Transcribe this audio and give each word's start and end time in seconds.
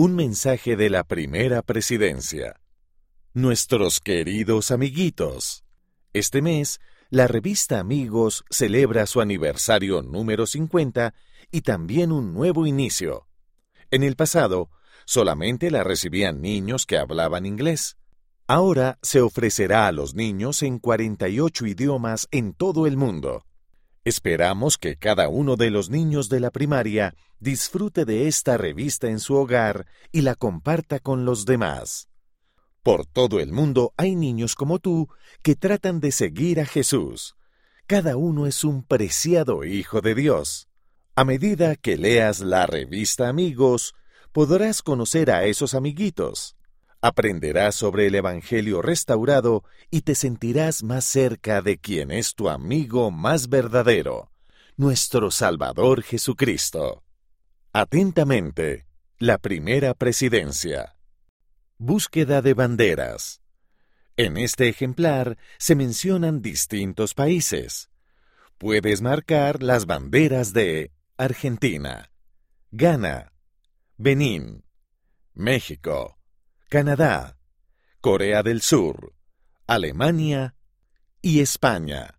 Un 0.00 0.14
mensaje 0.14 0.76
de 0.76 0.90
la 0.90 1.02
primera 1.02 1.60
presidencia. 1.60 2.60
Nuestros 3.34 3.98
queridos 3.98 4.70
amiguitos. 4.70 5.64
Este 6.12 6.40
mes, 6.40 6.78
la 7.10 7.26
revista 7.26 7.80
Amigos 7.80 8.44
celebra 8.48 9.06
su 9.06 9.20
aniversario 9.20 10.02
número 10.02 10.46
50 10.46 11.14
y 11.50 11.62
también 11.62 12.12
un 12.12 12.32
nuevo 12.32 12.64
inicio. 12.64 13.26
En 13.90 14.04
el 14.04 14.14
pasado, 14.14 14.70
solamente 15.04 15.68
la 15.68 15.82
recibían 15.82 16.40
niños 16.42 16.86
que 16.86 16.96
hablaban 16.96 17.44
inglés. 17.44 17.96
Ahora 18.46 19.00
se 19.02 19.20
ofrecerá 19.20 19.88
a 19.88 19.92
los 19.92 20.14
niños 20.14 20.62
en 20.62 20.78
48 20.78 21.66
idiomas 21.66 22.28
en 22.30 22.52
todo 22.52 22.86
el 22.86 22.96
mundo. 22.96 23.47
Esperamos 24.08 24.78
que 24.78 24.96
cada 24.96 25.28
uno 25.28 25.56
de 25.56 25.70
los 25.70 25.90
niños 25.90 26.30
de 26.30 26.40
la 26.40 26.50
primaria 26.50 27.14
disfrute 27.40 28.06
de 28.06 28.26
esta 28.26 28.56
revista 28.56 29.08
en 29.08 29.20
su 29.20 29.34
hogar 29.34 29.84
y 30.12 30.22
la 30.22 30.34
comparta 30.34 30.98
con 30.98 31.26
los 31.26 31.44
demás. 31.44 32.08
Por 32.82 33.04
todo 33.04 33.38
el 33.38 33.52
mundo 33.52 33.92
hay 33.98 34.16
niños 34.16 34.54
como 34.54 34.78
tú 34.78 35.10
que 35.42 35.56
tratan 35.56 36.00
de 36.00 36.10
seguir 36.10 36.58
a 36.58 36.64
Jesús. 36.64 37.36
Cada 37.86 38.16
uno 38.16 38.46
es 38.46 38.64
un 38.64 38.82
preciado 38.82 39.64
hijo 39.64 40.00
de 40.00 40.14
Dios. 40.14 40.68
A 41.14 41.24
medida 41.24 41.76
que 41.76 41.98
leas 41.98 42.40
la 42.40 42.64
revista 42.66 43.28
Amigos, 43.28 43.92
podrás 44.32 44.80
conocer 44.80 45.30
a 45.30 45.44
esos 45.44 45.74
amiguitos. 45.74 46.56
Aprenderás 47.00 47.76
sobre 47.76 48.08
el 48.08 48.16
Evangelio 48.16 48.82
restaurado 48.82 49.62
y 49.88 50.00
te 50.02 50.16
sentirás 50.16 50.82
más 50.82 51.04
cerca 51.04 51.62
de 51.62 51.78
quien 51.78 52.10
es 52.10 52.34
tu 52.34 52.48
amigo 52.48 53.12
más 53.12 53.48
verdadero, 53.48 54.32
nuestro 54.76 55.30
Salvador 55.30 56.02
Jesucristo. 56.02 57.04
Atentamente, 57.72 58.86
la 59.18 59.38
primera 59.38 59.94
presidencia. 59.94 60.96
Búsqueda 61.76 62.42
de 62.42 62.54
banderas. 62.54 63.42
En 64.16 64.36
este 64.36 64.68
ejemplar 64.68 65.38
se 65.58 65.76
mencionan 65.76 66.42
distintos 66.42 67.14
países. 67.14 67.90
Puedes 68.58 69.02
marcar 69.02 69.62
las 69.62 69.86
banderas 69.86 70.52
de 70.52 70.90
Argentina, 71.16 72.10
Ghana, 72.72 73.32
Benín, 73.96 74.64
México, 75.34 76.17
Canadá, 76.68 77.38
Corea 78.02 78.42
del 78.42 78.60
Sur, 78.60 79.14
Alemania 79.66 80.54
y 81.22 81.40
España. 81.40 82.17